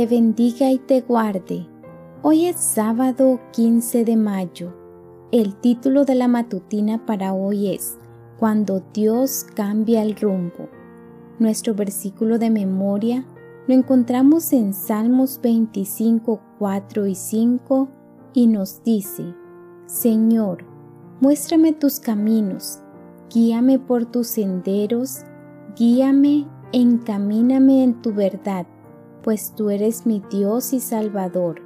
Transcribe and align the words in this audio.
te 0.00 0.06
bendiga 0.06 0.70
y 0.70 0.78
te 0.78 1.02
guarde. 1.02 1.66
Hoy 2.22 2.46
es 2.46 2.56
sábado 2.56 3.38
15 3.52 4.06
de 4.06 4.16
mayo. 4.16 4.72
El 5.30 5.54
título 5.56 6.06
de 6.06 6.14
la 6.14 6.26
matutina 6.26 7.04
para 7.04 7.34
hoy 7.34 7.74
es 7.74 7.98
Cuando 8.38 8.82
Dios 8.94 9.44
cambia 9.54 10.00
el 10.00 10.16
rumbo. 10.16 10.70
Nuestro 11.38 11.74
versículo 11.74 12.38
de 12.38 12.48
memoria 12.48 13.26
lo 13.68 13.74
encontramos 13.74 14.54
en 14.54 14.72
Salmos 14.72 15.38
25, 15.42 16.40
4 16.58 17.06
y 17.06 17.14
5 17.14 17.88
y 18.32 18.46
nos 18.46 18.82
dice, 18.82 19.34
Señor, 19.84 20.64
muéstrame 21.20 21.74
tus 21.74 22.00
caminos, 22.00 22.78
guíame 23.28 23.78
por 23.78 24.06
tus 24.06 24.28
senderos, 24.28 25.26
guíame, 25.76 26.46
encamíname 26.72 27.82
en 27.82 28.00
tu 28.00 28.14
verdad 28.14 28.66
pues 29.22 29.54
tú 29.54 29.70
eres 29.70 30.06
mi 30.06 30.22
Dios 30.30 30.72
y 30.72 30.80
Salvador. 30.80 31.62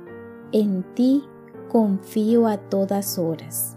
En 0.52 0.84
ti 0.94 1.24
confío 1.68 2.46
a 2.46 2.58
todas 2.58 3.18
horas. 3.18 3.76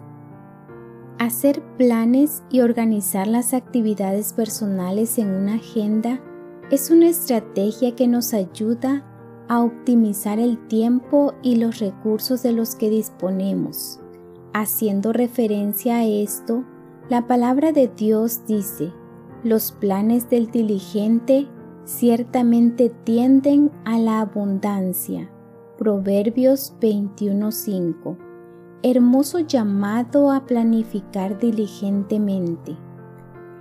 Hacer 1.20 1.64
planes 1.78 2.44
y 2.52 2.62
organizar 2.62 3.28
las 3.28 3.54
actividades 3.54 4.34
personales 4.34 5.18
en 5.18 5.32
una 5.32 5.56
agenda 5.56 6.22
es 6.70 6.92
una 6.92 7.08
estrategia 7.08 7.96
que 7.96 8.08
nos 8.08 8.34
ayuda 8.34 9.04
a 9.48 9.62
optimizar 9.62 10.38
el 10.38 10.68
tiempo 10.68 11.34
y 11.42 11.56
los 11.56 11.80
recursos 11.80 12.44
de 12.44 12.52
los 12.52 12.76
que 12.76 12.90
disponemos. 12.90 14.00
Haciendo 14.54 15.14
referencia 15.14 15.98
a 15.98 16.06
esto, 16.06 16.66
la 17.10 17.26
palabra 17.26 17.72
de 17.72 17.88
Dios 17.88 18.46
dice, 18.46 18.92
los 19.44 19.72
planes 19.72 20.30
del 20.30 20.52
diligente 20.52 21.48
ciertamente 21.88 22.90
tienden 23.06 23.72
a 23.86 23.98
la 23.98 24.20
abundancia. 24.20 25.32
Proverbios 25.78 26.76
21:5. 26.82 28.18
Hermoso 28.84 29.40
llamado 29.40 30.32
a 30.32 30.46
planificar 30.46 31.40
diligentemente. 31.40 32.76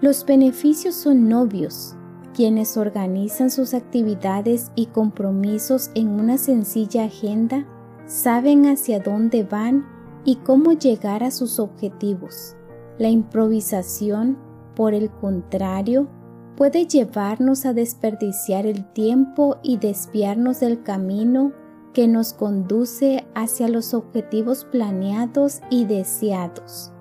Los 0.01 0.27
beneficios 0.27 0.97
son 0.97 1.29
novios. 1.29 1.95
Quienes 2.35 2.77
organizan 2.77 3.49
sus 3.49 3.73
actividades 3.75 4.73
y 4.75 4.87
compromisos 4.87 5.91
en 5.95 6.09
una 6.11 6.37
sencilla 6.37 7.05
agenda 7.05 7.65
saben 8.07 8.67
hacia 8.67 8.99
dónde 8.99 9.45
van 9.45 9.87
y 10.25 10.37
cómo 10.37 10.73
llegar 10.73 11.23
a 11.23 11.31
sus 11.31 11.61
objetivos. 11.61 12.57
La 12.99 13.09
improvisación, 13.09 14.37
por 14.75 14.95
el 14.95 15.11
contrario, 15.11 16.09
puede 16.57 16.87
llevarnos 16.87 17.67
a 17.67 17.75
desperdiciar 17.75 18.67
el 18.67 18.85
tiempo 18.93 19.59
y 19.63 19.77
desviarnos 19.77 20.61
del 20.61 20.83
camino 20.83 21.53
que 21.93 22.09
nos 22.09 22.33
conduce 22.33 23.27
hacia 23.35 23.69
los 23.69 23.95
objetivos 23.95 24.65
planeados 24.65 25.61
y 25.71 25.85
deseados. 25.85 26.93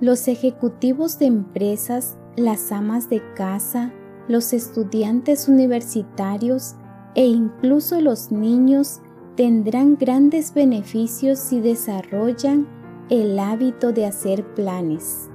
Los 0.00 0.28
ejecutivos 0.28 1.18
de 1.18 1.26
empresas, 1.26 2.16
las 2.36 2.72
amas 2.72 3.08
de 3.08 3.22
casa, 3.34 3.92
los 4.28 4.52
estudiantes 4.52 5.48
universitarios 5.48 6.74
e 7.14 7.26
incluso 7.26 8.00
los 8.00 8.32
niños 8.32 9.00
tendrán 9.36 9.96
grandes 9.96 10.54
beneficios 10.54 11.38
si 11.38 11.60
desarrollan 11.60 12.66
el 13.10 13.38
hábito 13.38 13.92
de 13.92 14.06
hacer 14.06 14.44
planes. 14.54 15.30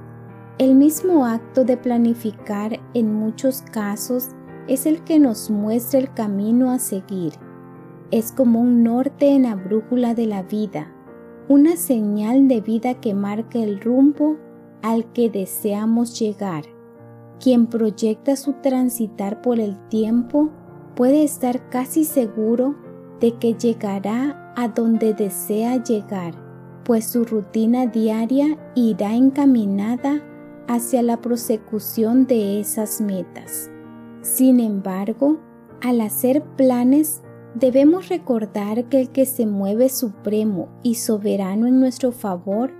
El 0.60 0.74
mismo 0.74 1.24
acto 1.24 1.64
de 1.64 1.78
planificar 1.78 2.78
en 2.92 3.14
muchos 3.14 3.62
casos 3.62 4.28
es 4.68 4.84
el 4.84 5.02
que 5.04 5.18
nos 5.18 5.48
muestra 5.48 5.98
el 5.98 6.12
camino 6.12 6.70
a 6.70 6.78
seguir. 6.78 7.32
Es 8.10 8.30
como 8.30 8.60
un 8.60 8.82
norte 8.82 9.30
en 9.30 9.44
la 9.44 9.54
brújula 9.54 10.12
de 10.12 10.26
la 10.26 10.42
vida, 10.42 10.92
una 11.48 11.76
señal 11.76 12.46
de 12.46 12.60
vida 12.60 12.92
que 13.00 13.14
marca 13.14 13.58
el 13.58 13.80
rumbo 13.80 14.36
al 14.82 15.10
que 15.14 15.30
deseamos 15.30 16.20
llegar. 16.20 16.64
Quien 17.42 17.66
proyecta 17.66 18.36
su 18.36 18.52
transitar 18.52 19.40
por 19.40 19.60
el 19.60 19.78
tiempo 19.88 20.50
puede 20.94 21.24
estar 21.24 21.70
casi 21.70 22.04
seguro 22.04 22.74
de 23.18 23.32
que 23.38 23.54
llegará 23.54 24.52
a 24.58 24.68
donde 24.68 25.14
desea 25.14 25.82
llegar, 25.82 26.34
pues 26.84 27.06
su 27.06 27.24
rutina 27.24 27.86
diaria 27.86 28.58
irá 28.74 29.14
encaminada 29.14 30.20
hacia 30.68 31.02
la 31.02 31.20
prosecución 31.20 32.26
de 32.26 32.60
esas 32.60 33.00
metas. 33.00 33.70
Sin 34.22 34.60
embargo, 34.60 35.38
al 35.82 36.00
hacer 36.00 36.42
planes, 36.56 37.22
debemos 37.54 38.08
recordar 38.08 38.84
que 38.88 39.00
el 39.00 39.10
que 39.10 39.26
se 39.26 39.46
mueve 39.46 39.88
supremo 39.88 40.68
y 40.82 40.96
soberano 40.96 41.66
en 41.66 41.80
nuestro 41.80 42.12
favor 42.12 42.70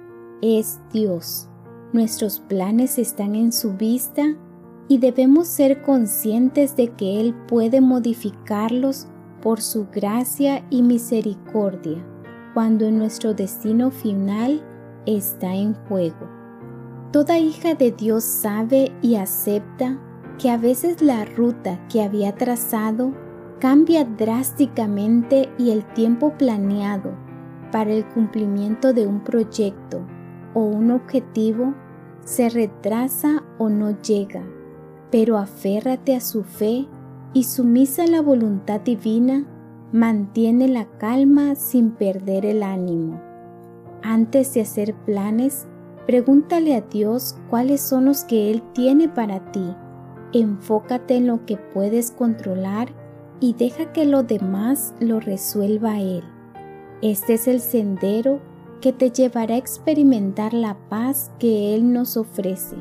es 0.42 0.80
Dios. 0.92 1.48
Nuestros 1.92 2.40
planes 2.40 2.98
están 2.98 3.34
en 3.34 3.52
su 3.52 3.72
vista 3.72 4.36
y 4.86 4.98
debemos 4.98 5.48
ser 5.48 5.82
conscientes 5.82 6.76
de 6.76 6.88
que 6.88 7.20
Él 7.20 7.34
puede 7.48 7.80
modificarlos 7.80 9.08
por 9.42 9.60
su 9.60 9.86
gracia 9.90 10.64
y 10.70 10.82
misericordia 10.82 12.04
cuando 12.54 12.90
nuestro 12.90 13.34
destino 13.34 13.90
final 13.90 14.62
está 15.06 15.54
en 15.54 15.74
juego. 15.86 16.29
Toda 17.12 17.38
hija 17.38 17.74
de 17.74 17.90
Dios 17.90 18.22
sabe 18.22 18.92
y 19.02 19.16
acepta 19.16 19.98
que 20.38 20.48
a 20.48 20.56
veces 20.56 21.02
la 21.02 21.24
ruta 21.24 21.84
que 21.88 22.02
había 22.02 22.36
trazado 22.36 23.12
cambia 23.58 24.04
drásticamente 24.04 25.48
y 25.58 25.70
el 25.70 25.84
tiempo 25.92 26.32
planeado 26.38 27.12
para 27.72 27.90
el 27.90 28.06
cumplimiento 28.06 28.92
de 28.92 29.08
un 29.08 29.24
proyecto 29.24 30.06
o 30.54 30.62
un 30.62 30.92
objetivo 30.92 31.74
se 32.24 32.48
retrasa 32.48 33.42
o 33.58 33.68
no 33.68 34.00
llega, 34.00 34.44
pero 35.10 35.36
aférrate 35.36 36.14
a 36.14 36.20
su 36.20 36.44
fe 36.44 36.86
y 37.32 37.42
sumisa 37.42 38.04
a 38.04 38.06
la 38.06 38.22
voluntad 38.22 38.80
divina, 38.80 39.46
mantiene 39.92 40.68
la 40.68 40.84
calma 40.98 41.56
sin 41.56 41.90
perder 41.90 42.46
el 42.46 42.62
ánimo. 42.62 43.20
Antes 44.00 44.54
de 44.54 44.60
hacer 44.60 44.94
planes, 44.94 45.66
Pregúntale 46.10 46.74
a 46.74 46.80
Dios 46.80 47.36
cuáles 47.50 47.80
son 47.80 48.06
los 48.06 48.24
que 48.24 48.50
Él 48.50 48.64
tiene 48.74 49.08
para 49.08 49.52
ti. 49.52 49.76
Enfócate 50.32 51.14
en 51.14 51.28
lo 51.28 51.46
que 51.46 51.56
puedes 51.56 52.10
controlar 52.10 52.88
y 53.38 53.52
deja 53.52 53.92
que 53.92 54.04
lo 54.06 54.24
demás 54.24 54.92
lo 54.98 55.20
resuelva 55.20 56.00
Él. 56.00 56.24
Este 57.00 57.34
es 57.34 57.46
el 57.46 57.60
sendero 57.60 58.40
que 58.80 58.92
te 58.92 59.12
llevará 59.12 59.54
a 59.54 59.58
experimentar 59.58 60.52
la 60.52 60.76
paz 60.88 61.30
que 61.38 61.76
Él 61.76 61.92
nos 61.92 62.16
ofrece. 62.16 62.74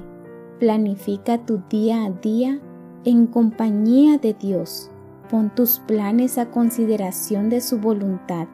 Planifica 0.60 1.46
tu 1.46 1.62
día 1.70 2.06
a 2.06 2.10
día 2.10 2.60
en 3.06 3.28
compañía 3.28 4.18
de 4.18 4.34
Dios. 4.34 4.90
Pon 5.30 5.54
tus 5.54 5.78
planes 5.82 6.40
a 6.40 6.50
consideración 6.50 7.50
de 7.50 7.62
su 7.62 7.78
voluntad 7.78 8.48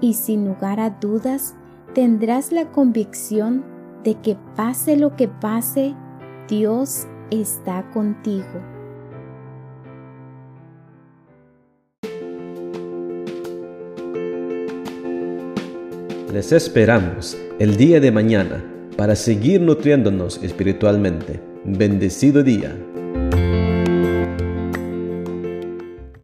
y 0.00 0.14
sin 0.14 0.48
lugar 0.48 0.80
a 0.80 0.90
dudas 0.90 1.54
tendrás 1.94 2.50
la 2.50 2.72
convicción 2.72 3.75
de 4.06 4.14
que 4.14 4.36
pase 4.54 4.96
lo 4.96 5.16
que 5.16 5.26
pase, 5.26 5.92
Dios 6.48 7.08
está 7.32 7.90
contigo. 7.90 8.62
Les 16.32 16.52
esperamos 16.52 17.36
el 17.58 17.76
día 17.76 17.98
de 17.98 18.12
mañana 18.12 18.64
para 18.96 19.16
seguir 19.16 19.60
nutriéndonos 19.60 20.40
espiritualmente. 20.40 21.40
Bendecido 21.64 22.44
día. 22.44 22.76